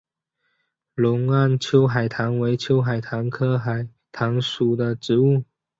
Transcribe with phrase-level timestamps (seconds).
[0.95, 5.43] 隆安秋海棠为秋海棠科秋海棠属的植物。